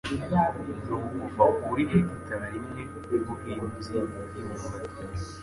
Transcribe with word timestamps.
ni 1.13 1.21
ukuva 1.23 1.45
kuri 1.63 1.83
hegitari 1.91 2.47
imwe 2.59 2.81
y'ubuhinzi 3.09 3.93
bw'imyumbati 4.25 4.99